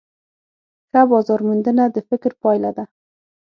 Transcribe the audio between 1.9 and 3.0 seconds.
فکر پایله ده.